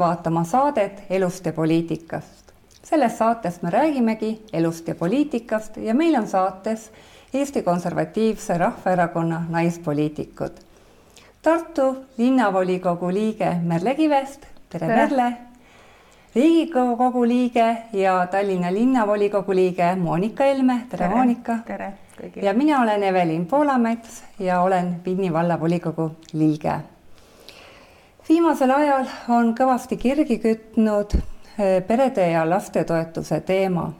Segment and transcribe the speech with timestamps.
[0.00, 2.52] vaatama saadet Elust ja poliitikast.
[2.82, 6.90] selles saates me räägimegi elust ja poliitikast ja meil on saates
[7.34, 10.50] Eesti Konservatiivse Rahvaerakonna naispoliitikud.
[11.42, 15.32] Tartu linnavolikogu liige Merle Kivest, tere, tere., Merle.
[16.34, 21.58] riigikogu liige ja Tallinna linnavolikogu liige Monika Helme, tere, tere., Monika.
[21.66, 22.44] tere kõigile.
[22.44, 26.80] ja mina olen Evelin Poolamets ja olen Vinni vallavolikogu liige
[28.30, 33.90] viimasel ajal on kõvasti kirgi kütnud eh, perede ja lastetoetuse teema.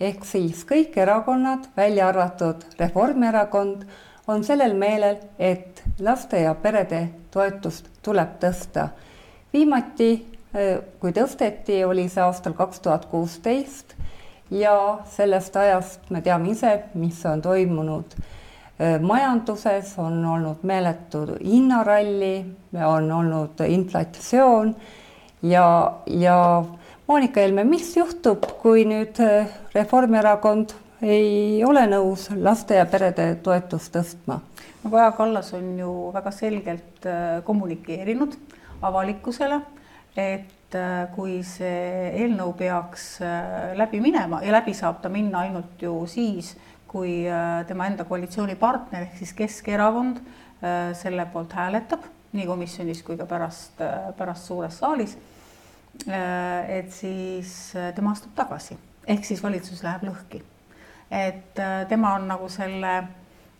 [0.00, 3.84] ehk siis kõik erakonnad, välja arvatud Reformierakond,
[4.28, 8.88] on sellel meelel, et laste ja perede toetust tuleb tõsta.
[9.52, 13.96] viimati, eh, kui tõsteti, oli see aastal kaks tuhat kuusteist
[14.50, 18.16] ja sellest ajast me teame ise, mis on toimunud
[19.04, 22.34] majanduses on olnud meeletu hinnaralli,
[22.86, 24.74] on olnud inflatsioon
[25.42, 25.66] ja,
[26.06, 26.36] ja
[27.06, 29.18] Monika Helme, mis juhtub, kui nüüd
[29.74, 34.40] Reformierakond ei ole nõus laste ja perede toetust tõstma?
[34.84, 37.08] no Kaja Kallas on ju väga selgelt
[37.44, 38.36] kommunikeerinud
[38.86, 39.60] avalikkusele,
[40.16, 40.76] et
[41.16, 43.16] kui see eelnõu peaks
[43.76, 46.54] läbi minema ja läbi saab ta minna ainult ju siis,
[46.90, 53.18] kui äh, tema enda koalitsioonipartner ehk siis Keskerakond äh, selle poolt hääletab nii komisjonis kui
[53.18, 55.18] ka pärast, äh, pärast suures saalis.
[56.06, 58.76] et siis tema astub tagasi
[59.10, 60.38] ehk siis valitsus läheb lõhki.
[61.10, 61.58] et
[61.90, 62.92] tema on nagu selle,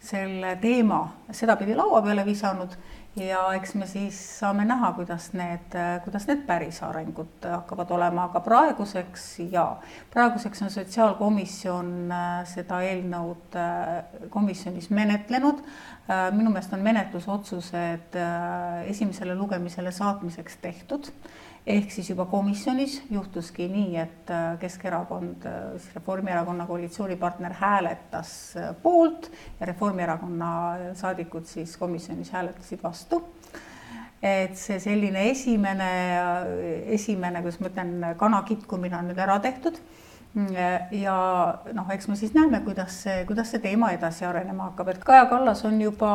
[0.01, 1.01] selle teema
[1.33, 2.77] sedapidi laua peale visanud
[3.17, 8.43] ja eks me siis saame näha, kuidas need, kuidas need päris arengud hakkavad olema, aga
[8.45, 9.65] praeguseks ja
[10.13, 13.93] praeguseks on sotsiaalkomisjon äh, seda eelnõud äh,
[14.31, 15.63] komisjonis menetlenud.
[16.07, 18.19] Äh, minu meelest on menetlusotsused
[18.91, 21.11] esimesele lugemisele saatmiseks tehtud
[21.67, 25.45] ehk siis juba komisjonis juhtuski nii, et Keskerakond,
[25.77, 30.51] siis Reformierakonna koalitsioonipartner hääletas poolt ja Reformierakonna
[30.95, 33.00] saadikud siis komisjonis hääletasid vastu.
[34.23, 35.91] Et see selline esimene,
[36.93, 39.81] esimene, kuidas ma ütlen, kana kitkumine on nüüd ära tehtud
[40.95, 41.15] ja
[41.73, 45.25] noh, eks me siis näeme, kuidas see, kuidas see teema edasi arenema hakkab, et Kaja
[45.27, 46.11] Kallas on juba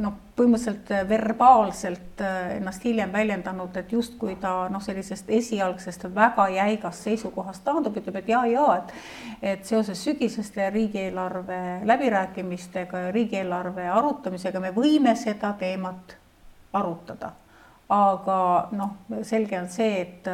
[0.00, 7.04] noh, põhimõtteliselt verbaalselt äh, ennast hiljem väljendanud, et justkui ta noh, sellisest esialgsest väga jäigast
[7.04, 8.94] seisukohast taandub, ütleb, et ja, ja et
[9.42, 16.16] et seoses sügiseste riigieelarve läbirääkimistega ja riigieelarve arutamisega me võime seda teemat
[16.72, 17.32] arutada.
[17.88, 18.40] aga
[18.72, 20.26] noh, selge on see, et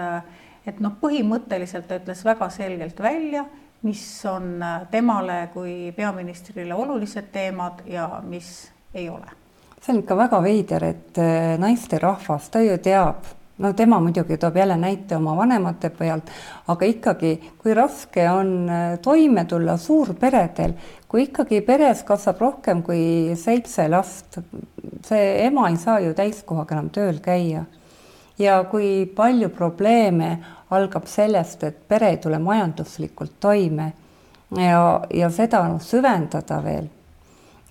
[0.67, 3.45] et noh, põhimõtteliselt ta ütles väga selgelt välja,
[3.85, 9.41] mis on äh, temale kui peaministrile olulised teemad ja mis ei ole.
[9.81, 13.27] see on ikka väga veider, et äh, naisterahvas, ta ju teab,
[13.61, 16.33] no tema muidugi toob jälle näite oma vanemate pealt,
[16.73, 20.73] aga ikkagi, kui raske on äh, toime tulla suurperedel,
[21.09, 24.41] kui ikkagi peres kasvab rohkem kui seitse last,
[25.05, 27.67] see ema ei saa ju täiskohaga enam tööl käia
[28.39, 30.39] ja kui palju probleeme
[30.75, 33.93] algab sellest, et pere ei tule majanduslikult toime
[34.59, 34.81] ja,
[35.15, 36.89] ja seda noh, süvendada veel.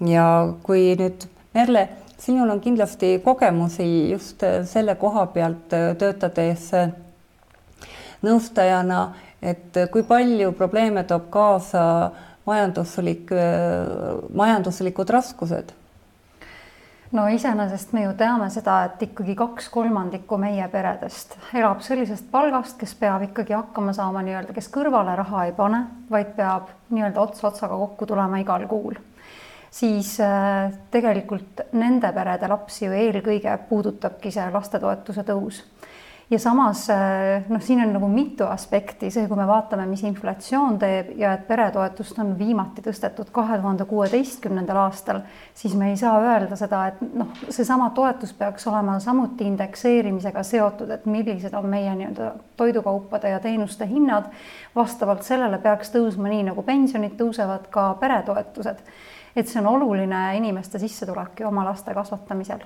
[0.07, 0.25] ja
[0.63, 1.84] kui nüüd Merle,
[2.18, 6.72] sinul on kindlasti kogemusi just selle koha pealt töötades
[8.25, 9.03] nõustajana,
[9.38, 11.84] et kui palju probleeme toob kaasa
[12.47, 13.29] majanduslik,
[14.34, 15.75] majanduslikud raskused
[17.13, 22.78] no iseenesest me ju teame seda, et ikkagi kaks kolmandikku meie peredest elab sellisest palgast,
[22.79, 27.44] kes peab ikkagi hakkama saama nii-öelda, kes kõrvale raha ei pane, vaid peab nii-öelda ots
[27.46, 28.97] otsaga kokku tulema igal kuul.
[29.73, 35.63] siis äh, tegelikult nende perede lapsi ju eelkõige puudutabki see lastetoetuse tõus
[36.29, 40.78] ja samas eh, noh, siin on nagu mitu aspekti, see, kui me vaatame, mis inflatsioon
[40.81, 45.22] teeb ja et peretoetust on viimati tõstetud kahe tuhande kuueteistkümnendal aastal,
[45.53, 50.93] siis me ei saa öelda seda, et noh, seesama toetus peaks olema samuti indekseerimisega seotud,
[50.96, 54.31] et millised on meie nii-öelda toidukaupade ja teenuste hinnad.
[54.76, 58.79] vastavalt sellele peaks tõusma nii nagu pensionid tõusevad ka peretoetused.
[59.35, 62.61] et see on oluline inimeste sissetulek ju oma laste kasvatamisel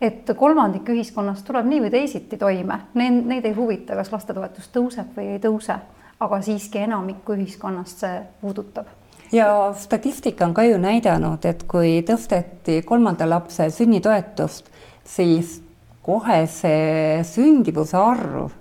[0.00, 5.16] et kolmandik ühiskonnast tuleb nii või teisiti toime, neid, neid ei huvita, kas lastetoetus tõuseb
[5.16, 5.78] või ei tõuse,
[6.20, 8.94] aga siiski enamikku ühiskonnast see puudutab
[9.32, 14.70] ja statistika on ka ju näidanud, et kui tõsteti kolmanda lapse sünnitoetust,
[15.04, 15.58] siis
[16.02, 18.54] kohe see sündivuse arv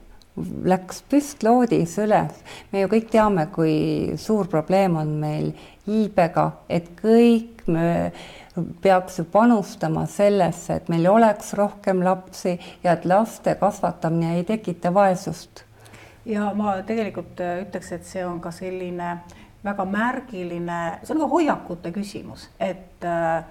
[0.68, 2.34] läks püstloodis üles.
[2.72, 5.54] me ju kõik teame, kui suur probleem on meil
[5.88, 8.12] iibega, et kõik me
[8.82, 14.94] peaks ju panustama sellesse, et meil oleks rohkem lapsi ja et laste kasvatamine ei tekita
[14.94, 15.64] vaesust.
[16.26, 19.18] ja ma tegelikult äh, ütleks, et see on ka selline
[19.64, 23.46] väga märgiline, see on ka hoiakute küsimus, et äh,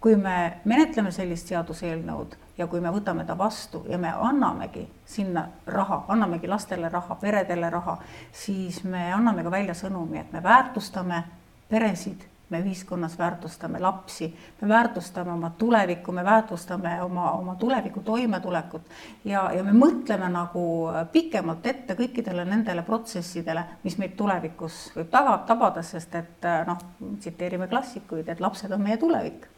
[0.00, 5.46] kui me menetleme sellist seaduseelnõud ja kui me võtame ta vastu ja me annamegi sinna
[5.66, 7.98] raha, annamegi lastele raha, peredele raha,
[8.32, 11.22] siis me anname ka välja sõnumi, et me väärtustame
[11.68, 14.30] peresid, me ühiskonnas väärtustame lapsi,
[14.60, 18.90] me väärtustame oma tulevikku, me väärtustame oma, oma tuleviku toimetulekut
[19.24, 20.64] ja, ja me mõtleme nagu
[21.12, 26.84] pikemalt ette kõikidele nendele protsessidele, mis meid tulevikus võib taga, tabada, sest et noh,
[27.18, 29.48] tsiteerime klassikuid, et lapsed on meie tulevik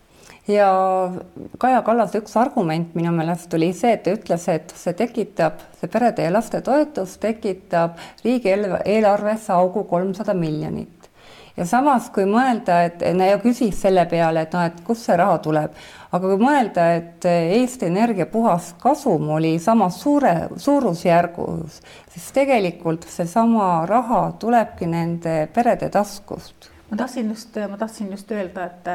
[0.49, 0.69] ja
[1.59, 5.91] Kaja Kallase üks argument minu meelest oli see, et ta ütles, et see tekitab, see
[5.93, 11.02] perede ja laste toetus tekitab riigieelarvesse augu kolmsada miljonit.
[11.57, 15.39] Ja samas, kui mõelda, et ja küsis selle peale, et noh, et kust see raha
[15.45, 15.75] tuleb,
[16.13, 21.81] aga kui mõelda, et Eesti Energia puhaskasum oli samas suure, suurusjärgus,
[22.13, 26.71] siis tegelikult seesama raha tulebki nende perede taskust.
[26.93, 28.89] Ma tahtsin just, ma tahtsin just öelda, et,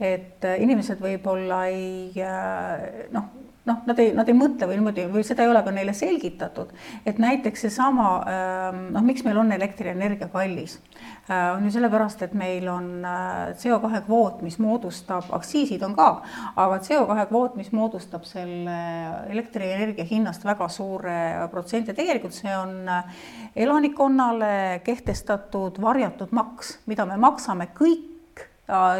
[0.00, 2.12] et inimesed võib-olla ei
[3.12, 3.26] noh,
[3.64, 6.72] noh, nad ei, nad ei mõtle või niimoodi või seda ei ole ka neile selgitatud,
[7.06, 8.08] et näiteks seesama
[8.90, 10.78] noh, miks meil on elektrienergia kallis,
[11.30, 13.06] on ju sellepärast, et meil on
[13.62, 16.08] CO2 kvoot, mis moodustab, aktsiisid on ka,
[16.56, 18.78] aga CO2 kvoot, mis moodustab selle
[19.30, 21.18] elektrienergia hinnast väga suure
[21.52, 22.90] protsendi, tegelikult see on
[23.54, 28.10] elanikkonnale kehtestatud varjatud maks, mida me maksame kõik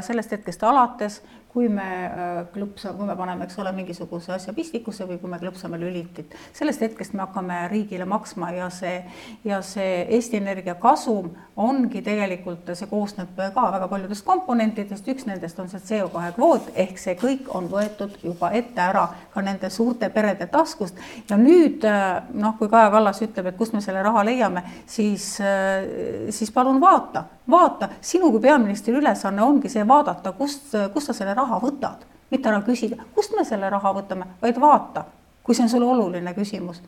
[0.03, 1.21] sellest hetkest alates,
[1.53, 5.39] kui me äh, klõpsa, kui me paneme, eks ole, mingisuguse asja pistikusse või kui me
[5.41, 9.03] klõpsame lülitit, sellest hetkest me hakkame riigile maksma ja see
[9.45, 11.29] ja see Eesti Energia kasum
[11.61, 16.97] ongi tegelikult, see koosneb ka väga paljudest komponentidest, üks nendest on see CO2 kvoot ehk
[17.01, 20.97] see kõik on võetud juba ette ära ka nende suurte perede taskust.
[21.29, 25.35] Ja nüüd äh, noh, kui Kaja Kallas ütleb, et kust me selle raha leiame, siis,
[25.45, 31.17] äh, siis palun vaata, vaata, sinu kui peaministri ülesanne ongi see vaadata, kust, kust sa
[31.17, 35.05] selle raha võtad, mitte ära küsida, kust me selle raha võtame, vaid vaata,
[35.43, 36.81] kui see on sulle oluline küsimus,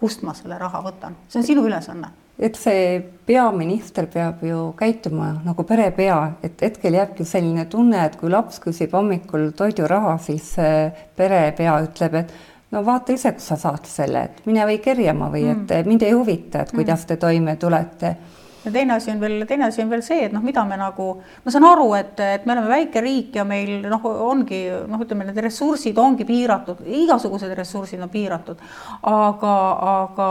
[0.00, 2.10] kust ma selle raha võtan, see on sinu ülesanne.
[2.40, 8.32] Et see peaminister peab ju käituma nagu perepea, et hetkel jääbki selline tunne, et kui
[8.32, 10.54] laps küsib hommikul toiduraha, siis
[11.16, 12.32] perepea ütleb, et
[12.72, 15.66] no vaata ise, kust sa saad selle, et mine või kerjama või mm.
[15.76, 17.08] et mind ei huvita, et kuidas mm.
[17.12, 18.14] te toime tulete
[18.64, 21.06] ja teine asi on veel, teine asi on veel see, et noh, mida me nagu,
[21.44, 24.60] ma saan aru, et, et me oleme väike riik ja meil noh, ongi
[24.90, 28.60] noh, ütleme, need ressursid ongi piiratud, igasugused ressursid on piiratud.
[29.10, 29.54] aga,
[29.94, 30.28] aga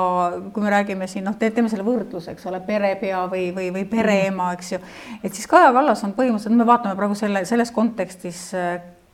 [0.53, 4.53] kui me räägime siin noh, teeme selle võrdluse, eks ole, perepea või, või, või pereema,
[4.57, 4.81] eks ju,
[5.23, 8.49] et siis Kaja Kallas on põhimõtteliselt, me vaatame praegu selle, selles kontekstis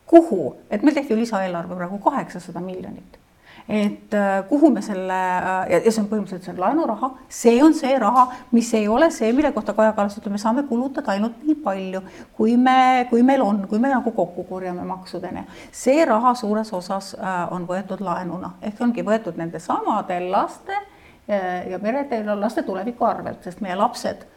[0.05, 3.24] kuhu, et meil tehti ju lisaeelarve praegu kaheksasada miljonit
[3.69, 7.73] et äh, kuhu me selle äh, ja, see on põhimõtteliselt see on laenuraha, see on
[7.73, 11.41] see raha, mis ei ole see, mille kohta Kaja Kallas ütleb, me saame kulutada ainult
[11.45, 12.03] nii palju,
[12.37, 15.45] kui me, kui meil on, kui me nagu kokku korjame maksudena.
[15.71, 20.77] see raha suures osas äh, on võetud laenuna ehk ongi võetud nende samade laste
[21.25, 24.27] ja perede laste tuleviku arvelt, sest meie lapsed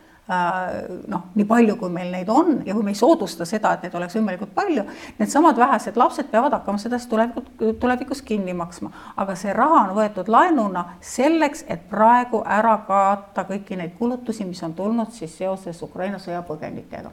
[1.08, 3.94] noh, nii palju, kui meil neid on ja kui me ei soodusta seda, et neid
[3.96, 4.84] oleks võimalikult palju,
[5.18, 7.46] needsamad vähesed lapsed peavad hakkama seda siis tulevikus,
[7.80, 8.90] tulevikus kinni maksma.
[9.16, 14.62] aga see raha on võetud laenuna selleks, et praegu ära kaota kõiki neid kulutusi, mis
[14.62, 17.10] on tulnud siis seoses Ukraina sõjapõgenikega.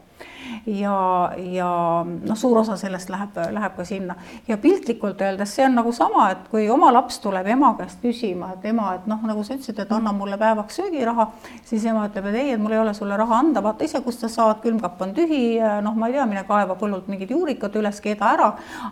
[0.66, 0.98] ja,
[1.38, 1.70] ja
[2.04, 4.16] noh, suur osa sellest läheb, läheb ka sinna
[4.48, 8.51] ja piltlikult öeldes see on nagu sama, et kui oma laps tuleb ema käest küsima,
[8.54, 11.30] et ema, et noh, nagu sa ütlesid, et anna mulle päevaks söögiraha,
[11.63, 14.24] siis ema ütleb, et ei, et mul ei ole sulle raha anda, vaata ise, kust
[14.24, 15.42] sa saad, külmkapp on tühi,
[15.86, 18.50] noh, ma ei tea, mine kaeva põllult mingid juurikad üles, keeda ära,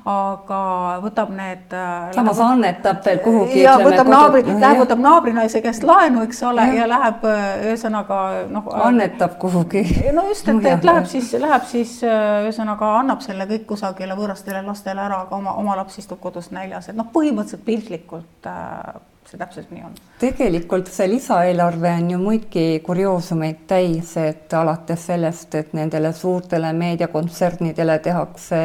[0.09, 0.59] aga
[1.03, 1.73] võtab need.
[1.73, 3.61] Äh, samas annetab veel kuhugi.
[3.63, 8.19] ja võtab naabri, läheb, võtab naabrinaise käest laenu, eks ole, ja läheb äh, ühesõnaga
[8.53, 8.69] noh.
[8.89, 9.85] annetab kuhugi.
[10.15, 14.63] no just, et, et läheb siis, läheb siis äh, ühesõnaga annab selle kõik kusagile võõrastele
[14.65, 18.93] lastele ära, aga oma, oma laps istub kodus näljas, et noh, põhimõtteliselt piltlikult äh,
[19.33, 19.95] see täpselt nii on.
[20.21, 27.97] tegelikult see lisaeelarve on ju muidki kurioosumeid täis, et alates sellest, et nendele suurtele meediakontsernidele
[28.05, 28.61] tehakse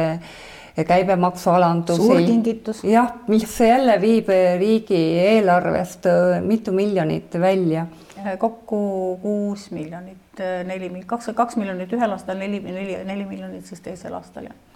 [0.87, 2.05] käibemaksualandusi.
[2.05, 2.83] suur kingitus.
[2.83, 6.05] jah, mis jälle viib riigieelarvest
[6.45, 7.87] mitu miljonit välja.
[8.37, 14.13] kokku kuus miljonit, neli, kaks, kaks miljonit ühel aastal, neli, neli, neli miljonit siis teisel
[14.13, 14.68] aastal, jah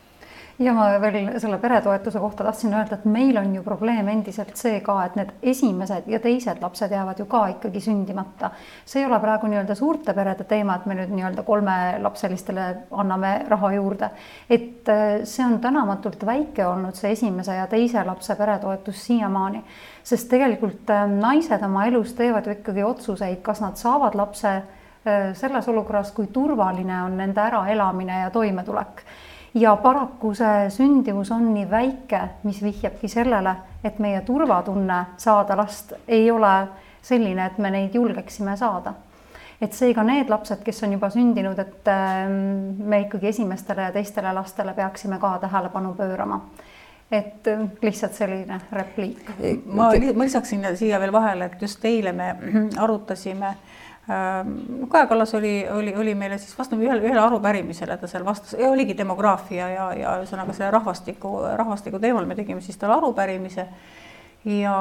[0.59, 4.79] ja ma veel selle peretoetuse kohta tahtsin öelda, et meil on ju probleem endiselt see
[4.85, 8.51] ka, et need esimesed ja teised lapsed jäävad ju ka ikkagi sündimata.
[8.85, 13.73] see ei ole praegu nii-öelda suurte perede teema, et me nüüd nii-öelda kolmelapselistele anname raha
[13.73, 14.09] juurde.
[14.49, 19.63] et äh, see on tänamatult väike olnud, see esimese ja teise lapse peretoetus siiamaani,
[20.03, 25.33] sest tegelikult äh, naised oma elus teevad ju ikkagi otsuseid, kas nad saavad lapse äh,
[25.33, 29.05] selles olukorras, kui turvaline on nende äraelamine ja toimetulek
[29.53, 35.93] ja paraku see sündivus on nii väike, mis vihjabki sellele, et meie turvatunne saada last
[36.07, 36.53] ei ole
[37.01, 38.93] selline, et me neid julgeksime saada.
[39.61, 42.33] et seega need lapsed, kes on juba sündinud, et ähm,
[42.83, 46.41] me ikkagi esimestele ja teistele lastele peaksime ka tähelepanu pöörama
[47.11, 49.29] et äh, lihtsalt selline repliik.
[49.65, 52.35] ma, ma lisaksin siia veel vahele, et just eile me
[52.83, 53.72] arutasime äh, Ähm,
[54.89, 58.97] Kaja Kallas oli, oli, oli meile siis vastanud ühele, ühele arupärimisele, ta seal vastas, oligi
[58.99, 63.67] demograafia ja, ja ühesõnaga selle rahvastiku, rahvastiku teemal me tegime siis talle arupärimise.
[64.43, 64.75] ja,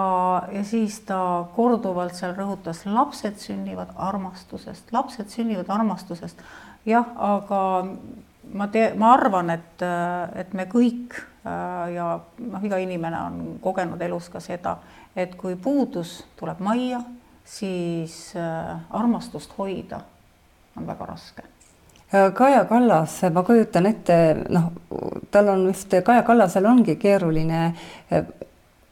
[0.52, 1.20] ja siis ta
[1.54, 6.42] korduvalt seal rõhutas, lapsed sünnivad armastusest, lapsed sünnivad armastusest.
[6.86, 7.62] jah, aga
[8.52, 9.86] ma tea, ma arvan, et,
[10.34, 11.14] et me kõik
[11.94, 14.80] ja noh, iga inimene on kogenud elus ka seda,
[15.14, 17.04] et kui puudus tuleb majja
[17.44, 20.00] siis äh, armastust hoida
[20.76, 21.42] on väga raske.
[22.14, 24.16] Äh, Kaja Kallas, ma kujutan ette,
[24.48, 24.70] noh,
[25.30, 27.64] tal on vist, Kaja Kallasel ongi keeruline
[28.12, 28.24] äh,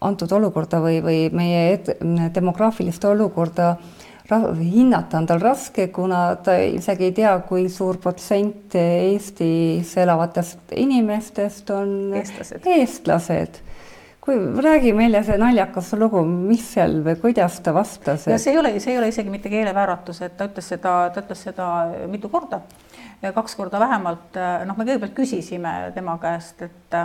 [0.00, 1.80] antud olukorda või, või meie
[2.34, 3.74] demograafilist olukorda
[4.30, 11.70] hinnata on tal raske, kuna ta isegi ei tea, kui suur protsent Eestis elavatest inimestest
[11.74, 13.58] on eestlased, eestlased
[14.30, 18.28] kui räägi meile see naljakas lugu, mis seal või kuidas ta vastas?
[18.30, 21.24] ja see ei ole, see ei ole isegi mitte keelevääratus, et ta ütles seda, ta
[21.24, 21.70] ütles seda
[22.10, 22.62] mitu korda,
[23.34, 24.38] kaks korda vähemalt.
[24.66, 27.00] noh, me kõigepealt küsisime tema käest, et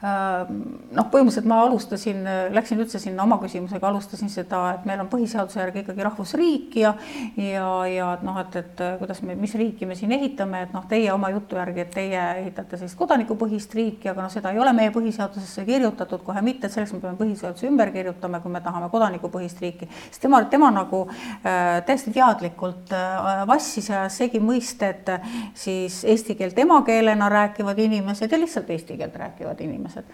[0.00, 2.22] noh, põhimõtteliselt ma alustasin,
[2.54, 6.94] läksin üldse sinna oma küsimusega, alustasin seda, et meil on põhiseaduse järgi ikkagi rahvusriik ja
[7.36, 11.10] ja, ja noh, et, et kuidas me, mis riiki me siin ehitame, et noh, teie
[11.12, 14.92] oma jutu järgi, et teie ehitate sellist kodanikupõhist riiki, aga noh, seda ei ole meie
[14.94, 19.60] põhiseadusesse kirjutatud kohe mitte, et selleks me peame põhiseaduse ümber kirjutama, kui me tahame kodanikupõhist
[19.60, 19.90] riiki.
[20.06, 25.12] siis tema, tema nagu äh, täiesti teadlikult äh, vassis ja segi mõisted
[25.54, 30.04] siis eesti keelt emakeelena rääkivad inimesed ja lihtsalt eesti keelt rääkivad inimesed inimesed.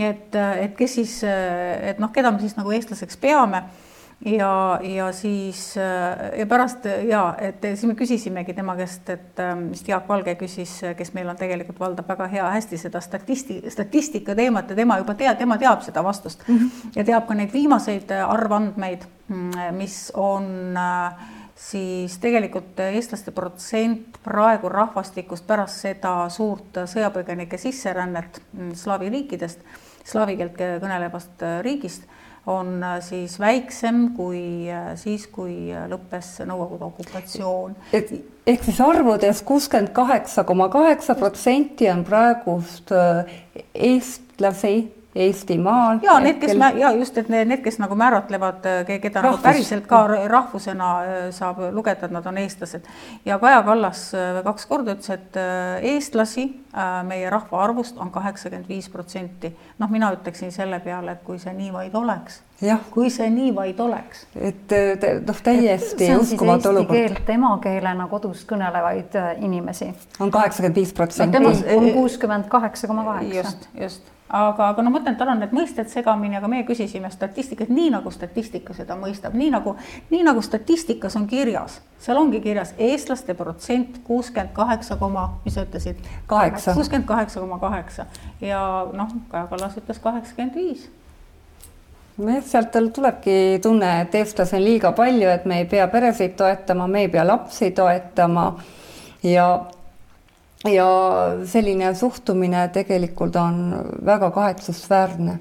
[0.00, 3.62] et, et kes siis, et noh, keda me siis nagu eestlaseks peame
[4.24, 10.08] ja, ja siis ja pärast ja et siis me küsisimegi tema käest, et vist Jaak
[10.08, 14.76] Valge küsis, kes meil on tegelikult valdab väga hea, hästi seda statisti, statistika teemat ja
[14.76, 16.90] tema juba teab, tema teab seda vastust mm -hmm.
[16.96, 19.06] ja teab ka neid viimaseid arvandmeid,
[19.72, 28.40] mis on äh, siis tegelikult eestlaste protsent praegu rahvastikust pärast seda suurt sõjapõgenike sisserännet
[28.74, 29.62] slaavi riikidest,
[30.04, 32.08] slaavi keelt kõnelevast riigist,
[32.50, 34.66] on siis väiksem kui
[35.00, 37.76] siis, kui lõppes Nõukogude okupatsioon.
[37.92, 42.92] ehk siis arvudes kuuskümmend kaheksa koma kaheksa protsenti on praegust
[43.74, 44.76] eestlasi
[45.14, 45.98] Eestimaal.
[46.02, 46.78] ja need, kes kel...
[46.80, 49.36] ja just, et need, need, kes nagu määratlevad, keda Rahvus.
[49.38, 52.88] nagu päriselt ka rahvusena äh, saab lugeda, et nad on eestlased.
[53.24, 56.48] ja Kaja Kallas äh, kaks korda ütles, et äh, eestlasi
[57.06, 59.52] meie rahvaarvust on kaheksakümmend viis protsenti.
[59.78, 62.40] noh, mina ütleksin selle peale, et kui see nii vaid oleks.
[62.90, 64.24] kui see nii vaid oleks.
[64.34, 64.74] et
[65.28, 66.98] noh, täiesti uskumatu olukord.
[66.98, 69.14] keelt emakeelena kodus kõnelevaid
[69.46, 69.92] inimesi.
[70.18, 71.38] on kaheksakümmend viis protsenti.
[71.76, 73.38] on kuuskümmend kaheksa koma kaheksa.
[73.38, 77.10] just, just aga, aga no ma ütlen, tal on need mõisted segamini, aga meie küsisime
[77.12, 79.76] statistikat nii nagu statistika seda mõistab, nii nagu,
[80.10, 85.66] nii nagu statistikas on kirjas, seal ongi kirjas eestlaste protsent kuuskümmend kaheksa koma, mis sa
[85.66, 86.00] ütlesid?
[86.26, 86.74] kaheksa.
[86.74, 88.06] kuuskümmend kaheksa koma kaheksa
[88.40, 88.60] ja
[88.92, 90.88] noh, Kaja Kallas ütles kaheksakümmend viis
[92.18, 96.36] nojah, sealt tal tulebki tunne, et eestlasi on liiga palju, et me ei pea peresid
[96.38, 98.52] toetama, me ei pea lapsi toetama
[99.22, 99.48] ja
[100.64, 100.88] ja
[101.44, 103.58] selline suhtumine tegelikult on
[104.04, 105.38] väga kahetsusväärne.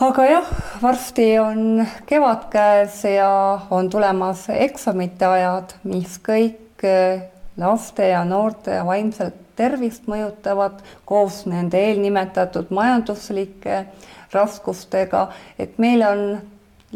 [0.00, 0.48] aga jah,
[0.82, 7.22] varsti on kevad käes ja on tulemas eksamite ajad, mis kõik eh,
[7.56, 13.84] laste ja noorte vaimset tervist mõjutavad koos nende eelnimetatud majanduslike
[14.32, 15.26] raskustega,
[15.58, 16.24] et meil on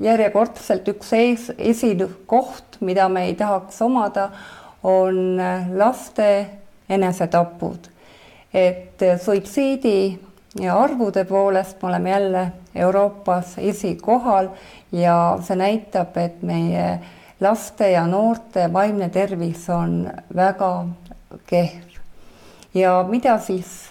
[0.00, 4.30] järjekordselt üks ees, esikoht, mida me ei tahaks omada,
[4.82, 5.36] on
[5.76, 6.28] laste
[6.88, 7.90] enesetapud.
[8.54, 10.18] et suitsiidi
[10.60, 14.48] ja arvude poolest me oleme jälle Euroopas esikohal
[14.92, 17.00] ja see näitab, et meie
[17.40, 20.86] laste ja noorte vaimne tervis on väga
[21.46, 21.98] kehv.
[22.74, 23.90] ja mida siis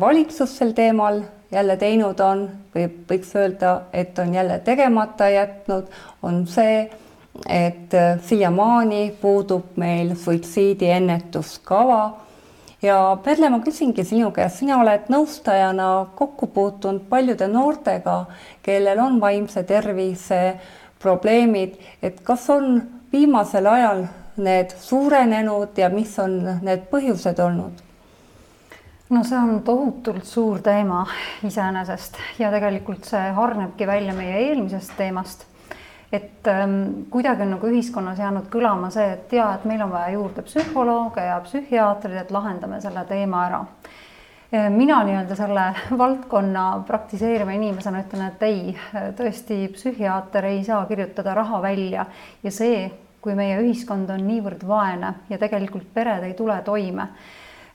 [0.00, 5.90] valitsus sel teemal jälle teinud on või võiks öelda, et on jälle tegemata jätnud,
[6.22, 6.90] on see,
[7.48, 7.92] et
[8.26, 12.00] siiamaani puudub meil suitsiidiennetuskava
[12.82, 18.24] ja Perle, ma küsingi sinu käest, sina oled nõustajana kokku puutunud paljude noortega,
[18.62, 20.58] kellel on vaimse tervise
[21.02, 22.80] probleemid, et kas on
[23.12, 27.82] viimasel ajal need suurenenud ja mis on need põhjused olnud?
[29.10, 31.04] no see on tohutult suur teema
[31.46, 35.46] iseenesest ja tegelikult see hargnebki välja meie eelmisest teemast
[36.12, 40.14] et ähm, kuidagi on nagu ühiskonnas jäänud kõlama see, et ja et meil on vaja
[40.14, 43.64] juurde psühholooge ja psühhiaatreid, et lahendame selle teema ära.
[44.70, 45.64] mina nii-öelda selle
[46.02, 48.76] valdkonna praktiseeriva inimesena ütlen, et ei,
[49.18, 52.06] tõesti, psühhiaater ei saa kirjutada raha välja
[52.42, 52.86] ja see,
[53.20, 57.08] kui meie ühiskond on niivõrd vaene ja tegelikult pered ei tule toime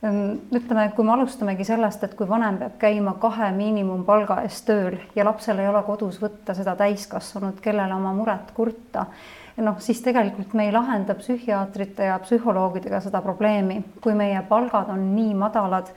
[0.01, 5.25] ütleme, kui me alustamegi sellest, et kui vanem peab käima kahe miinimumpalga eest tööl ja
[5.27, 9.05] lapsel ei ole kodus võtta seda täiskasvanut, kellele oma muret kurta,
[9.61, 15.03] noh, siis tegelikult me ei lahenda psühhiaatrite ja psühholoogidega seda probleemi, kui meie palgad on
[15.13, 15.91] nii madalad,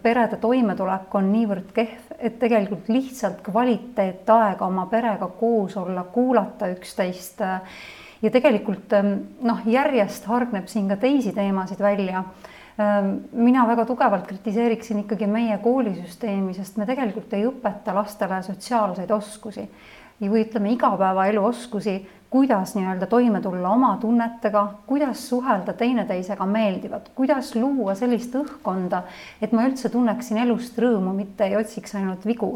[0.00, 7.44] perede toimetulek on niivõrd kehv, et tegelikult lihtsalt kvaliteetaega oma perega koos olla, kuulata üksteist
[8.22, 8.96] ja tegelikult
[9.42, 12.22] noh, järjest hargneb siin ka teisi teemasid välja.
[12.22, 12.51] Ehm,
[13.32, 19.66] mina väga tugevalt kritiseeriksin ikkagi meie koolisüsteemi, sest me tegelikult ei õpeta lastele sotsiaalseid oskusi.
[20.22, 21.96] Või ütleme, igapäevaelu oskusi,
[22.30, 29.02] kuidas nii-öelda toime tulla oma tunnetega, kuidas suhelda teineteisega meeldivalt, kuidas luua sellist õhkkonda,
[29.42, 32.54] et ma üldse tunneksin elust rõõmu, mitte ei otsiks ainult vigu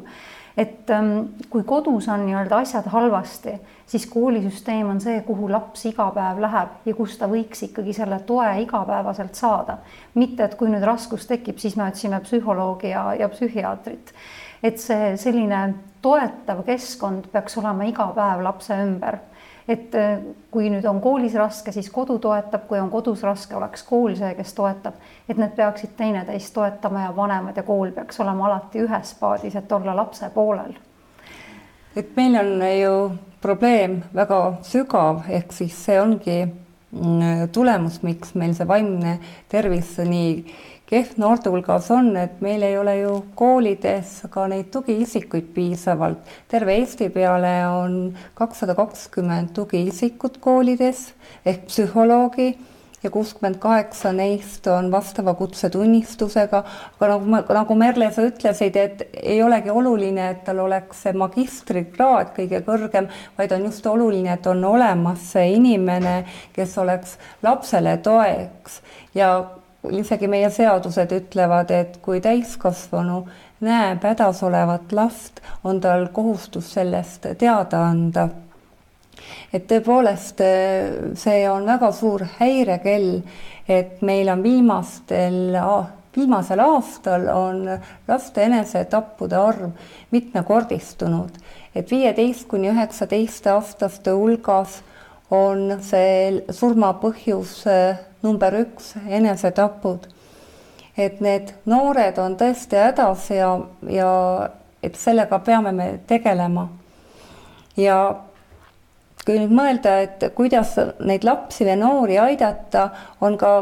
[0.56, 1.10] et ähm,
[1.50, 3.52] kui kodus on nii-öelda asjad halvasti,
[3.86, 8.18] siis koolisüsteem on see, kuhu laps iga päev läheb ja kus ta võiks ikkagi selle
[8.26, 9.78] toe igapäevaselt saada.
[10.14, 14.14] mitte, et kui nüüd raskus tekib, siis me otsime psühholoogi ja, ja psühhiaatrit.
[14.62, 19.18] et see selline toetav keskkond peaks olema iga päev lapse ümber
[19.68, 20.18] et äh,
[20.50, 24.32] kui nüüd on koolis raske, siis kodu toetab, kui on kodus raske, oleks kool see,
[24.38, 29.14] kes toetab, et need peaksid teineteist toetama ja vanemad ja kool peaks olema alati ühes
[29.20, 30.76] paadis, et olla lapse poolel.
[31.96, 32.94] et meil on ju
[33.40, 40.32] probleem väga sügav, ehk siis see ongi mm, tulemus, miks meil see vaimne tervis nii
[40.86, 46.18] kehv noorte hulgas on, et meil ei ole ju koolides ka neid tugiisikuid piisavalt.
[46.48, 47.98] terve Eesti peale on
[48.34, 51.12] kakssada kakskümmend tugiisikut koolides
[51.44, 52.54] ehk psühholoogi
[53.02, 56.62] ja kuuskümmend kaheksa neist on vastava kutsetunnistusega,
[56.96, 61.14] aga nagu ma, nagu Merle, sa ütlesid, et ei olegi oluline, et tal oleks see
[61.18, 66.16] magistrikraad kõige kõrgem, vaid on just oluline, et on olemas see inimene,
[66.56, 67.14] kes oleks
[67.46, 68.80] lapsele toeks
[69.14, 69.30] ja
[69.90, 73.24] isegi meie seadused ütlevad, et kui täiskasvanu
[73.66, 78.28] näeb hädas olevat last, on tal kohustus sellest teada anda.
[79.52, 80.42] et tõepoolest,
[81.18, 83.22] see on väga suur häirekell,
[83.68, 85.56] et meil on viimastel
[86.16, 87.66] viimasel aastal on
[88.08, 89.70] laste enesetappude arv
[90.10, 91.30] mitmekordistunud,
[91.74, 94.80] et viieteist kuni üheksateist aastaste hulgas
[95.30, 97.64] on see surmapõhjus
[98.26, 100.12] number üks, enesetapud.
[100.96, 103.50] et need noored on tõesti hädas ja,
[103.92, 104.12] ja
[104.82, 106.68] et sellega peame me tegelema.
[107.76, 107.98] ja
[109.26, 113.52] kui nüüd mõelda, et kuidas neid lapsi või noori aidata, on ka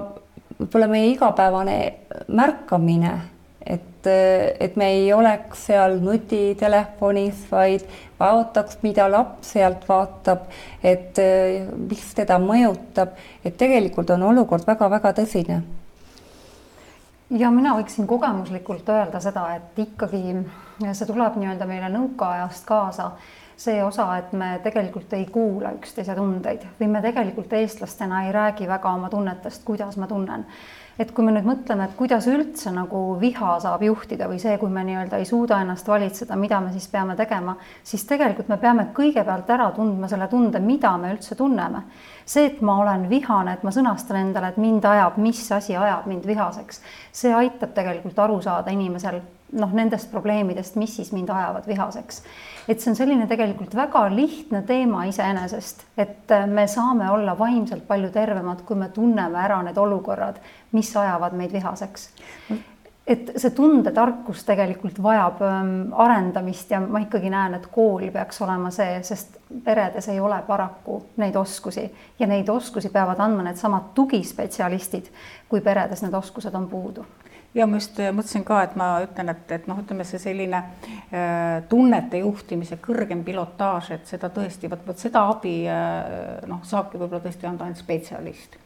[0.59, 1.79] võib-olla meie igapäevane
[2.29, 3.15] märkamine
[3.67, 4.07] et,
[4.61, 7.87] et me ei oleks seal nutitelefonis, vaid
[8.21, 10.49] vaataks, mida laps sealt vaatab,
[10.85, 11.21] et
[11.77, 15.63] mis teda mõjutab, et tegelikult on olukord väga-väga tõsine.
[17.31, 20.37] ja mina võiksin kogemuslikult öelda seda, et ikkagi
[20.93, 23.11] see tuleb nii-öelda meile nõukaajast kaasa
[23.57, 28.69] see osa, et me tegelikult ei kuula üksteise tundeid või me tegelikult eestlastena ei räägi
[28.69, 30.47] väga oma tunnetest, kuidas ma tunnen
[30.99, 34.71] et kui me nüüd mõtleme, et kuidas üldse nagu viha saab juhtida või see, kui
[34.71, 38.89] me nii-öelda ei suuda ennast valitseda, mida me siis peame tegema, siis tegelikult me peame
[38.95, 41.83] kõigepealt ära tundma selle tunde, mida me üldse tunneme.
[42.25, 46.07] see, et ma olen vihane, et ma sõnastan endale, et mind ajab, mis asi ajab
[46.07, 46.81] mind vihaseks,
[47.13, 49.21] see aitab tegelikult aru saada inimesel
[49.53, 52.23] noh, nendest probleemidest, mis siis mind ajavad vihaseks.
[52.69, 58.11] et see on selline tegelikult väga lihtne teema iseenesest, et me saame olla vaimselt palju
[58.11, 60.41] tervemad, kui me tunneme ära need olukorrad,
[60.73, 62.09] mis ajavad meid vihaseks
[63.07, 68.71] et see tundetarkus tegelikult vajab ähm, arendamist ja ma ikkagi näen, et kool peaks olema
[68.73, 71.85] see, sest peredes ei ole paraku neid oskusi
[72.19, 75.13] ja neid oskusi peavad andma needsamad tugispetsialistid,
[75.49, 77.05] kui peredes need oskused on puudu
[77.55, 81.63] ja ma just mõtlesin ka, et ma ütlen, et, et noh, ütleme see selline äh,
[81.71, 87.23] tunnete juhtimise kõrgem pilotaaž, et seda tõesti, vot, vot seda abi äh, noh, saabki võib-olla
[87.25, 88.64] tõesti anda ainult spetsialist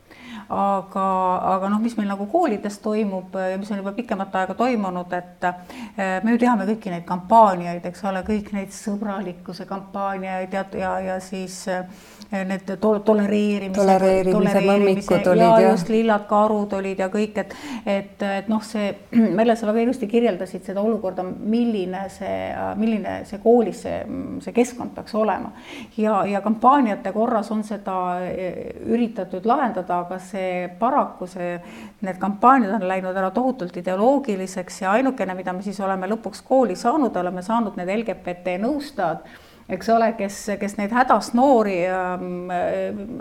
[0.48, 1.06] aga,
[1.54, 5.48] aga noh, mis meil nagu koolides toimub ja mis on juba pikemat aega toimunud, et
[5.48, 10.94] eh, me ju teame kõiki neid kampaaniaid, eks ole, kõik neid sõbralikkuse kampaaniaid ja, ja,
[11.04, 11.84] ja siis äh,
[12.32, 17.54] need to tolereerimise, tolereerimise mõmmikud olid ja, ja just lillad karud olid ja kõik, et,
[17.88, 18.90] et, et noh, see,
[19.38, 22.36] Merle, sa väga ilusti kirjeldasid seda olukorda, milline see,
[22.80, 24.00] milline see koolis see,
[24.44, 25.52] see keskkond peaks olema.
[25.96, 28.50] ja, ja kampaaniate korras on seda e,
[28.88, 30.37] üritatud lahendada, aga see
[30.78, 31.58] paraku see,
[32.06, 36.76] need kampaaniad on läinud ära tohutult ideoloogiliseks ja ainukene, mida me siis oleme lõpuks kooli
[36.76, 39.28] saanud, oleme saanud need LGBT nõustajad
[39.68, 42.48] eks ole, kes, kes neid hädas noori, ähm,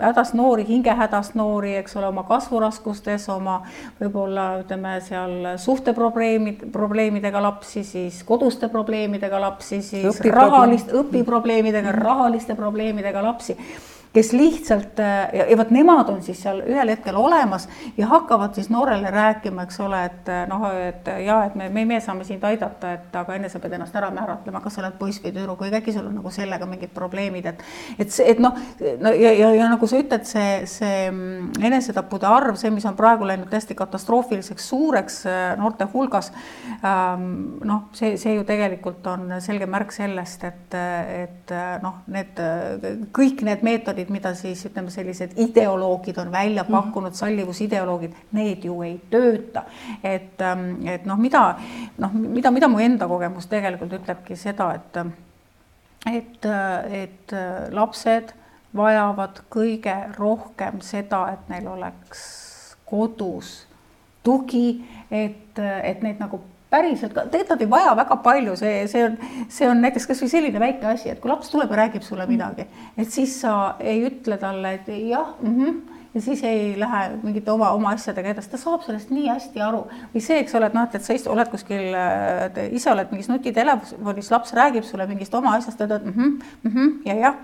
[0.00, 3.58] hädas noori, hingehädas noori, eks ole, oma kasvuraskustes, oma
[4.00, 10.40] võib-olla ütleme seal suhteprobleemid, probleemidega lapsi, siis koduste probleemidega lapsi, siis õpiproblem.
[10.40, 13.58] rahalist, õpiprobleemidega, rahaliste probleemidega lapsi
[14.12, 18.70] kes lihtsalt ja, ja vot nemad on siis seal ühel hetkel olemas ja hakkavad siis
[18.72, 22.44] noorele rääkima, eks ole, et äh, noh, et ja et me, me, me saame sind
[22.44, 25.62] aidata, et aga enne sa pead ennast ära määratlema, kas sa oled poiss või tüdruk
[25.64, 27.64] või äkki sul on nagu sellega mingid probleemid, et
[27.98, 28.56] et see, et noh,
[29.02, 32.96] no ja, ja, ja nagu sa ütled, see, see mm, enesetappude arv, see, mis on
[32.98, 36.32] praegu läinud täiesti katastroofiliseks suureks äh, noorte hulgas
[36.82, 37.58] ähm,.
[37.68, 42.38] noh, see, see ju tegelikult on selge märk sellest, et, et noh, need
[43.14, 46.72] kõik need meetodid meetodid, mida siis ütleme, sellised ideoloogid on välja mhm.
[46.72, 47.18] pakkunud mm, -hmm.
[47.18, 49.64] sallivusideoloogid, need ju ei tööta.
[50.02, 51.58] et, ähm, et noh, mida
[51.98, 54.96] noh, mida, mida mu enda kogemus tegelikult ütlebki seda, et
[56.06, 56.46] et,
[56.90, 57.32] et
[57.70, 58.32] lapsed
[58.74, 63.66] vajavad kõige rohkem seda, et neil oleks kodus
[64.22, 69.18] tugi, et, et neid nagu päriselt tegelikult nad ei vaja väga palju, see, see on,
[69.52, 72.66] see on näiteks kasvõi selline väike asi, et kui laps tuleb ja räägib sulle midagi,
[72.96, 75.78] et siis sa ei ütle talle, et jah mm, -hmm,
[76.14, 79.86] ja siis ei lähe mingite oma, oma asjadega edasi, ta saab sellest nii hästi aru.
[80.14, 81.96] või see, eks ole, et noh, et, et sa istu, oled kuskil,
[82.72, 86.92] ise oled mingis nutitelefonis, laps räägib sulle mingist oma asjast, ütled mm -hmm, mm -hmm,
[87.04, 87.34] ja jah.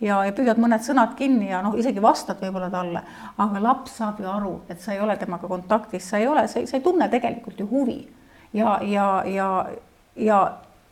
[0.00, 3.02] Ja, ja püüad mõned sõnad kinni ja noh, isegi vastad võib-olla talle,
[3.38, 6.58] aga laps saab ju aru, et sa ei ole temaga kontaktis, sa ei ole, sa
[6.60, 8.08] ei tunne tegelikult ju huvi
[8.54, 9.66] ja, ja, ja,
[10.16, 10.40] ja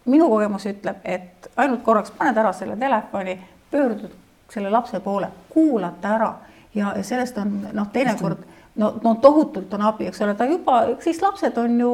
[0.05, 3.38] minu kogemus ütleb, et ainult korraks paned ära selle telefoni,
[3.70, 4.11] pöördud
[4.53, 6.33] selle lapse poole, kuulata ära.
[6.75, 8.42] Ja, ja sellest on noh, teinekord
[8.77, 11.92] no, no tohutult on abi, eks ole, ta juba, siis lapsed on ju,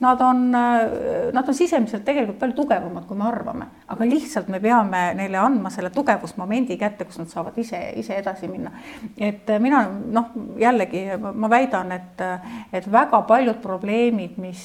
[0.00, 0.50] nad on,
[1.32, 5.72] nad on sisemiselt tegelikult palju tugevamad, kui me arvame, aga lihtsalt me peame neile andma
[5.74, 8.70] selle tugevusmomendi kätte, kus nad saavad ise, ise edasi minna.
[9.16, 10.30] et mina noh,
[10.60, 12.22] jällegi ma väidan, et,
[12.72, 14.62] et väga paljud probleemid, mis,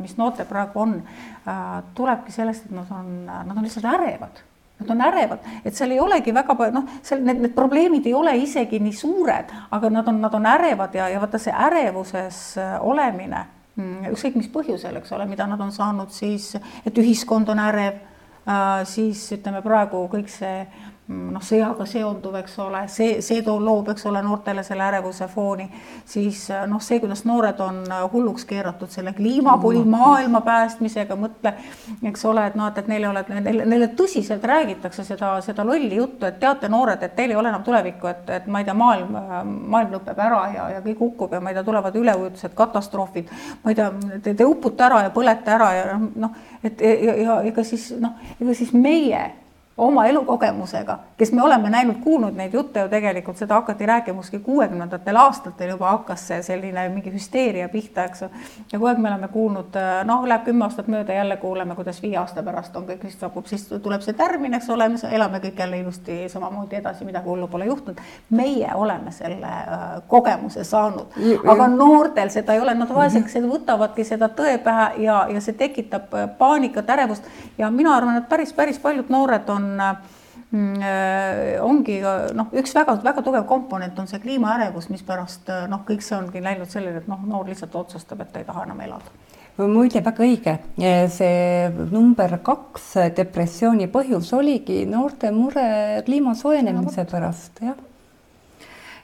[0.00, 0.96] mis noortel praegu on,
[1.94, 4.42] tulebki sellest, et nad on, nad on lihtsalt ärevad.
[4.82, 8.14] Nad on ärevad, et seal ei olegi väga palju, noh, seal need, need probleemid ei
[8.18, 12.40] ole isegi nii suured, aga nad on, nad on ärevad ja, ja vaata see ärevuses
[12.58, 13.44] äh, olemine,
[13.78, 16.52] ükskõik mis põhjusel, eks ole, mida nad on saanud siis,
[16.86, 18.00] et ühiskond on ärev,
[18.44, 23.58] äh, siis ütleme praegu kõik see Mm, noh, sõjaga seonduv, eks ole, see, see too
[23.60, 25.66] loob, eks ole, noortele selle ärevuse fooni,
[26.08, 31.54] siis äh, noh, see, kuidas noored on äh, hulluks keeratud selle kliimapoli maailma päästmisega, mõtle,
[32.06, 35.98] eks ole, et noh, et, et neile oled, neile, neile tõsiselt räägitakse seda, seda lolli
[35.98, 38.78] juttu, et teate, noored, et teil ei ole enam tulevikku, et, et ma ei tea,
[38.78, 39.18] maailm,
[39.74, 43.34] maailm lõpeb ära ja, ja kõik hukkub ja ma ei tea, tulevad üleujutused, katastroofid,
[43.64, 43.90] ma ei tea,
[44.22, 48.14] te, te upute ära ja põlete ära ja noh, et ja, ja ega siis noh,
[48.38, 49.41] ega siis meie
[49.76, 55.16] oma elukogemusega, kes me oleme näinud-kuulnud neid jutte ju tegelikult, seda hakati rääkima kuskil kuuekümnendatel
[55.16, 58.28] aastatel juba hakkas see selline mingi hüsteeria pihta, eks ja
[58.72, 62.44] kogu aeg me oleme kuulnud, noh, läheb kümme aastat mööda, jälle kuuleme, kuidas viie aasta
[62.44, 65.80] pärast on kõik, siis saabub, siis tuleb see tärmin, eks ole, me elame kõik jälle
[65.80, 68.00] ilusti samamoodi edasi, midagi hullu pole juhtunud.
[68.30, 71.16] meie oleme selle äh, kogemuse saanud,
[71.48, 76.12] aga noortel seda ei ole, nad vaeseks võtavadki seda tõe pähe ja, ja see tekitab
[76.14, 77.26] äh, paanikat, ärevust.
[77.58, 79.82] Ja mina arvan, et päris, päris paljud noored on on
[80.52, 81.98] mm, äh, ongi
[82.36, 86.70] noh, üks väga-väga tugev komponent on see kliimaärevus, mispärast äh, noh, kõik see ongi läinud
[86.72, 89.20] sellele, et noh, noor lihtsalt otsustab, et ta ei taha enam elada.
[89.60, 90.52] Muide, väga õige,
[91.12, 97.76] see number kaks depressiooni põhjus oligi noorte mure kliima soojenemise pärast, jah.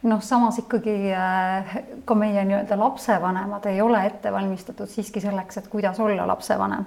[0.09, 5.69] Noh, samas ikkagi äh, ka meie nii-öelda lapsevanemad ei ole ette valmistatud siiski selleks, et
[5.69, 6.87] kuidas olla lapsevanem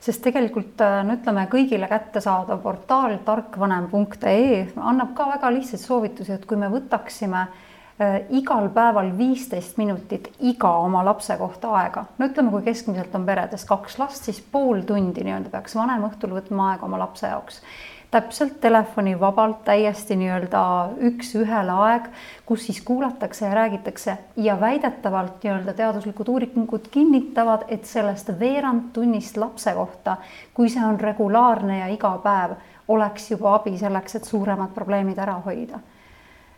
[0.00, 6.46] sest tegelikult äh, no ütleme, kõigile kättesaadav portaal tarkvanem.ee annab ka väga lihtsaid soovitusi, et
[6.48, 12.06] kui me võtaksime äh, igal päeval viisteist minutit iga oma lapse kohta aega.
[12.18, 16.36] no ütleme, kui keskmiselt on peredes kaks last, siis pool tundi nii-öelda peaks vanem õhtul
[16.38, 17.62] võtma aega oma lapse jaoks
[18.10, 20.62] täpselt telefonivabalt, täiesti nii-öelda
[21.10, 22.06] üks-ühele aeg,
[22.46, 29.36] kus siis kuulatakse ja räägitakse ja väidetavalt nii-öelda teaduslikud uuringud kinnitavad, et sellest veerand tunnist
[29.36, 30.16] lapse kohta,
[30.54, 32.56] kui see on regulaarne ja iga päev,
[32.88, 35.80] oleks juba abi selleks, et suuremad probleemid ära hoida.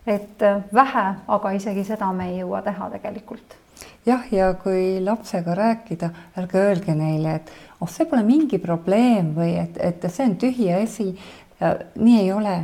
[0.07, 3.59] et äh, vähe, aga isegi seda me ei jõua teha tegelikult
[4.07, 6.11] jah, ja kui lapsega rääkida,
[6.41, 10.73] ärge öelge neile, et oh, see pole mingi probleem või et, et see on tühi
[10.75, 11.13] asi.
[11.61, 12.55] Ja nii ei ole.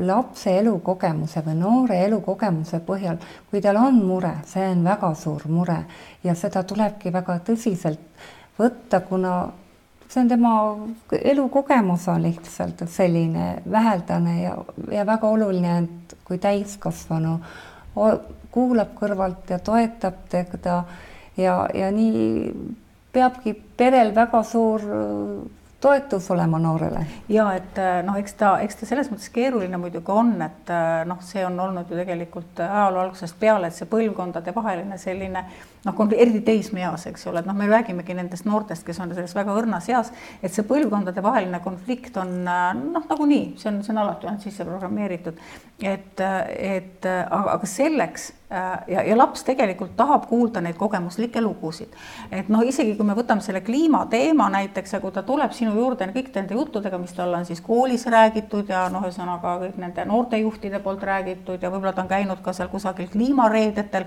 [0.00, 3.18] Lapse elukogemuse või noore elukogemuse põhjal,
[3.50, 5.82] kui tal on mure, see on väga suur mure.
[6.24, 8.00] Ja seda tulebki väga tõsiselt
[8.56, 9.34] võtta, kuna
[10.08, 10.54] see on tema
[11.20, 14.56] elukogemus on lihtsalt selline väheldane ja,
[14.92, 17.36] ja väga oluline, et kui täiskasvanu
[18.56, 20.80] kuulab kõrvalt ja toetab teda
[21.36, 22.24] ja, ja nii
[23.12, 24.82] peabki perel väga suur
[25.80, 27.06] toetus olema noorele.
[27.28, 31.02] ja et äh, noh, eks ta, eks ta selles mõttes keeruline muidugi on, et äh,
[31.08, 35.44] noh, see on olnud ju tegelikult ajaloo algusest peale, et see põlvkondadevaheline selline
[35.84, 39.54] noh, eriti teismeeas, eks ole, et noh, me räägimegi nendest noortest, kes on selles väga
[39.54, 44.30] õrnas eas, et see põlvkondadevaheline konflikt on äh, noh, nagunii, see on, see on alati
[44.30, 45.44] olnud sisse programmeeritud.
[45.84, 46.24] et,
[46.56, 51.94] et aga, aga selleks Äh, ja, ja laps tegelikult tahab kuulda neid kogemuslikke lugusid.
[52.30, 56.06] et noh, isegi kui me võtame selle kliimateema näiteks ja kui ta tuleb sinu juurde
[56.14, 60.78] kõik nende juttudega, mis talle on siis koolis räägitud ja noh, ühesõnaga kõik nende noortejuhtide
[60.84, 64.06] poolt räägitud ja võib-olla ta on käinud ka seal kusagil kliimareedetel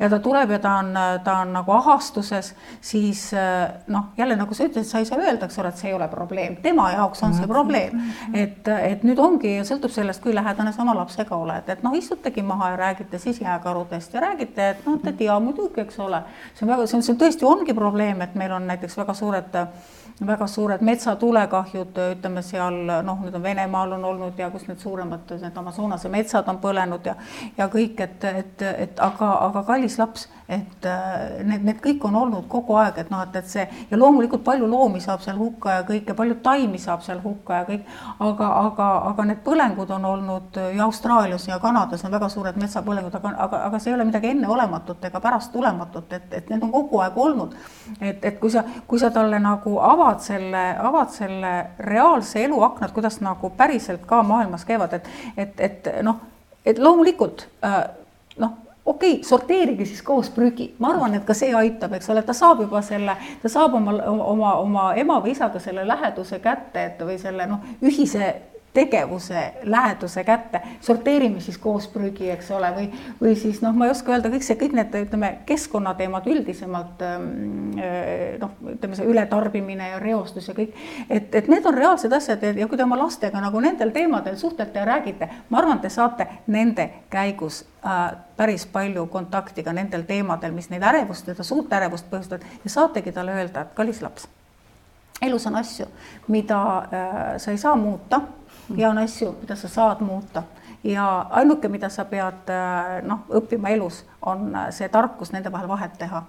[0.00, 0.90] ja ta tuleb ja ta on,
[1.24, 5.46] ta on nagu ahastuses, siis äh, noh, jälle nagu sa ütlesid, sa ei saa öelda,
[5.46, 8.02] eks ole, et see ei ole probleem, tema jaoks on see probleem.
[8.34, 12.42] et, et nüüd ongi, sõltub sellest, kui lähedane sa oma lapsega oled, et noh, istutegi
[12.42, 16.22] maha ja räägite siis jääkaru karudest ja räägite, et noh, tead ja muidugi, eks ole,
[16.54, 19.62] see on väga, see on, see tõesti ongi probleem, et meil on näiteks väga suured
[20.26, 25.28] väga suured metsatulekahjud, ütleme seal noh, nüüd on Venemaal on olnud ja kus need suuremad,
[25.42, 27.18] need Amazonase metsad on põlenud ja
[27.58, 30.86] ja kõik, et, et, et aga, aga kallis laps, et
[31.42, 34.68] need, need kõik on olnud kogu aeg, et noh, et, et see ja loomulikult palju
[34.70, 37.88] loomi saab seal hukka ja kõik ja palju taimi saab seal hukka ja kõik,
[38.22, 43.16] aga, aga, aga need põlengud on olnud ja Austraalias ja Kanadas on väga suured metsapõlengud,
[43.18, 47.02] aga, aga, aga see ei ole midagi enneolematut ega pärastulematut, et, et need on kogu
[47.02, 47.56] aeg olnud.
[48.00, 51.52] et, et kui sa, kui sa talle nagu avad selle, avad selle
[51.90, 56.22] reaalse elu aknad, kuidas nagu päriselt ka maailmas käivad, et, et, et noh,
[56.66, 57.82] et loomulikult äh,
[58.42, 58.54] noh,
[58.86, 62.34] okei okay,, sorteerige siis koos prügi, ma arvan, et ka see aitab, eks ole, ta
[62.36, 63.96] saab juba selle, ta saab oma,
[64.32, 68.34] oma, oma ema või isaga selle läheduse kätte, et või selle noh, ühise
[68.76, 72.86] tegevuse läheduse kätte, sorteerime siis koos prügi, eks ole, või,
[73.20, 77.30] või siis noh, ma ei oska öelda, kõik see, kõik need, ütleme, keskkonnateemad üldisemalt ähm,
[77.80, 80.76] äh, noh, ütleme see ületarbimine ja reostus ja kõik,
[81.08, 84.82] et, et need on reaalsed asjad ja kui te oma lastega nagu nendel teemadel suhtlete
[84.82, 90.52] ja räägite, ma arvan, te saate nende käigus äh, päris palju kontakti ka nendel teemadel,
[90.56, 94.28] mis neid ärevust, seda suurt ärevust põhjustavad ja saategi talle öelda, et kallis laps,
[95.22, 95.86] elus on asju,
[96.28, 98.20] mida äh, sa ei saa muuta
[98.76, 100.42] ja on asju, mida sa saad muuta.
[100.84, 102.50] Ja ainuke, mida sa pead
[103.02, 106.20] noh, õppima elus, on see tarkus nende vahel vahet teha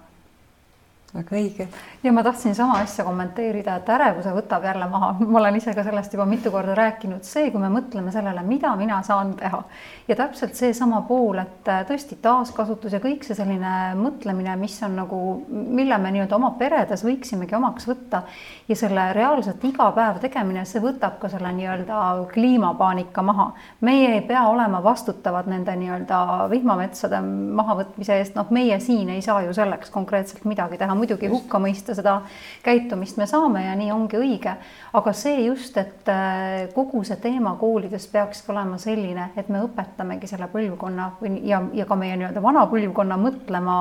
[1.14, 1.66] väga õige.
[2.02, 5.84] ja ma tahtsin sama asja kommenteerida, et ärevuse võtab jälle maha, ma olen ise ka
[5.84, 9.62] sellest juba mitu korda rääkinud, see, kui me mõtleme sellele, mida mina saan teha.
[10.08, 14.98] Ja täpselt seesama pool, et äh, tõesti taaskasutus ja kõik see selline mõtlemine, mis on
[15.00, 18.22] nagu, mille me nii-öelda oma peredes võiksimegi omaks võtta.
[18.68, 22.02] Ja selle reaalselt iga päev tegemine, see võtab ka selle nii-öelda
[22.34, 23.48] kliimapaanika maha.
[23.80, 27.20] meie ei pea olema vastutavad nende nii-öelda vihmametsade
[27.56, 31.96] mahavõtmise eest, noh, meie siin ei saa ju selleks konkreetselt midagi teha muidugi hukka mõista
[31.96, 32.18] seda
[32.64, 34.56] käitumist me saame ja nii ongi õige,
[34.98, 40.30] aga see just, et äh, kogu see teema koolides peakski olema selline, et me õpetamegi
[40.30, 43.78] selle põlvkonna või ja, ja ka meie nii-öelda vana põlvkonna mõtlema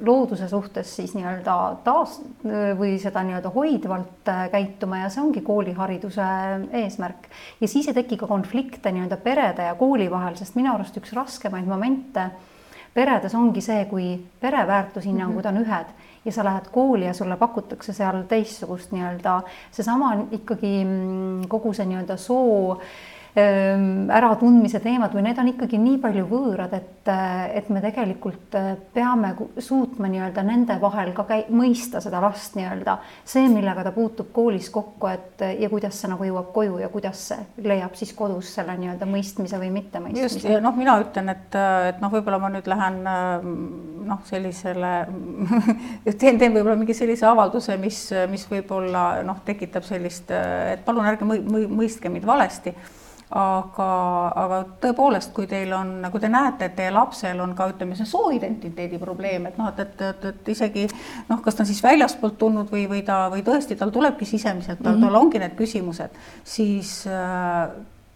[0.00, 2.16] looduse suhtes siis nii-öelda taas
[2.78, 6.28] või seda nii-öelda hoidvalt äh, käituma ja see ongi koolihariduse
[6.80, 7.28] eesmärk.
[7.60, 11.12] ja siis ei teki ka konflikte nii-öelda perede ja kooli vahel, sest minu arust üks
[11.16, 12.30] raskemaid momente
[12.98, 14.08] peredes ongi see, kui
[14.40, 15.92] pere väärtushinnangud on ühed
[16.24, 21.86] ja sa lähed kooli ja sulle pakutakse seal teistsugust nii-öelda, seesama ikkagi mm, kogu see
[21.86, 27.10] nii-öelda soo Ehm, äratundmise teemad või need on ikkagi nii palju võõrad, et,
[27.58, 32.98] et me tegelikult äh, peame suutma nii-öelda nende vahel ka käi-, mõista seda last nii-öelda,
[33.28, 37.26] see, millega ta puutub koolis kokku, et ja kuidas see nagu jõuab koju ja kuidas
[37.30, 40.26] see leiab siis kodus selle nii-öelda mõistmise või mittemõistmise.
[40.26, 41.58] just, ja noh, mina ütlen, et,
[41.92, 43.02] et noh, võib-olla ma nüüd lähen
[44.08, 44.92] noh, sellisele
[46.20, 51.28] teen, teen võib-olla mingi sellise avalduse, mis, mis võib-olla noh, tekitab sellist, et palun ärge
[51.28, 52.74] mõistke mind valesti
[53.30, 53.88] aga,
[54.42, 58.08] aga tõepoolest, kui teil on, kui te näete, et teie lapsel on ka ütleme, see
[58.08, 60.86] sooidentiteedi probleem, et noh, et, et, et, et isegi
[61.28, 64.80] noh, kas ta on siis väljastpoolt tulnud või, või ta või tõesti tal tulebki sisemiselt,
[64.80, 65.12] tal mm, -hmm.
[65.12, 67.68] tal ongi need küsimused, siis äh,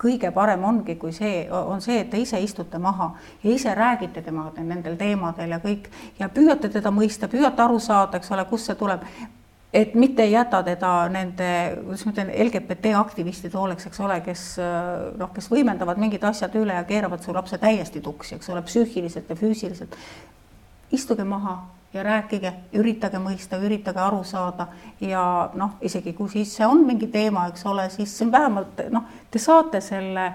[0.02, 3.12] kõige parem ongi, kui see on see, et te ise istute maha
[3.44, 8.18] ja ise räägite temaga nendel teemadel ja kõik ja püüate teda mõista, püüate aru saada,
[8.18, 9.04] eks ole, kust see tuleb
[9.72, 11.48] et mitte ei jäta teda nende,
[11.80, 14.42] kuidas ma ütlen, LGBT aktivistide hooleks, eks ole, kes
[15.18, 19.30] noh, kes võimendavad mingid asjad üle ja keeravad su lapse täiesti tuksi, eks ole, psüühiliselt
[19.30, 19.96] ja füüsiliselt.
[20.92, 21.56] istuge maha
[21.92, 24.66] ja rääkige, üritage mõista, üritage aru saada
[25.00, 29.38] ja noh, isegi kui siis see on mingi teema, eks ole, siis vähemalt noh, te
[29.38, 30.32] saate selle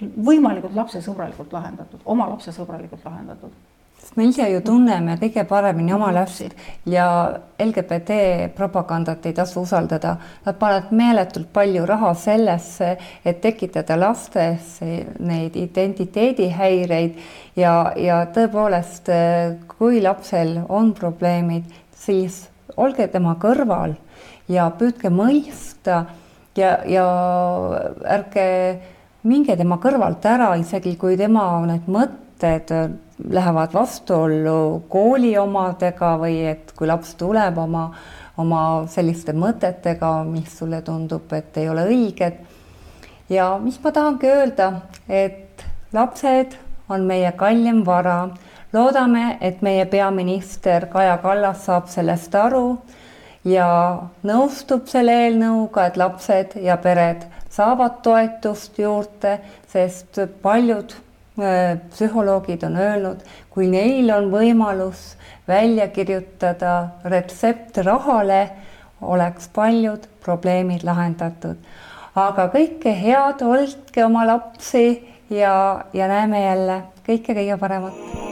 [0.00, 3.71] võimalikult lapsesõbralikult lahendatud, oma lapsesõbralikult lahendatud
[4.12, 6.52] sest me ise ju tunneme kõige paremini oma last
[6.84, 10.16] ja LGBT propagandat ei tasu usaldada.
[10.44, 14.80] Nad panevad meeletult palju raha sellesse, et tekitada lastes
[15.18, 17.16] neid identiteedihäireid
[17.56, 19.08] ja, ja tõepoolest,
[19.78, 23.94] kui lapsel on probleemid, siis olge tema kõrval
[24.48, 26.04] ja püüdke mõista
[26.56, 27.06] ja, ja
[28.04, 28.48] ärge
[29.22, 32.74] minge tema kõrvalt ära, isegi kui tema need mõtted
[33.30, 37.90] lähevad vastuollu kooli omadega või et kui laps tuleb oma,
[38.38, 42.40] oma selliste mõtetega, mis sulle tundub, et ei ole õiged.
[43.28, 44.72] ja mis ma tahangi öelda,
[45.08, 46.56] et lapsed
[46.88, 48.28] on meie kallim vara.
[48.72, 52.78] loodame, et meie peaminister Kaja Kallas saab sellest aru
[53.44, 60.94] ja nõustub selle eelnõuga, et lapsed ja pered saavad toetust juurde, sest paljud
[61.36, 65.14] psühholoogid on öelnud, kui neil on võimalus
[65.48, 68.50] välja kirjutada retsept rahale,
[69.02, 71.56] oleks paljud probleemid lahendatud.
[72.14, 78.31] aga kõike head, hoidke oma lapsi ja, ja näeme jälle kõike kõige paremat